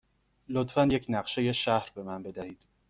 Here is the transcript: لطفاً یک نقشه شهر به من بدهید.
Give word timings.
لطفاً 0.49 0.85
یک 0.91 1.05
نقشه 1.09 1.51
شهر 1.51 1.91
به 1.95 2.03
من 2.03 2.23
بدهید. 2.23 2.67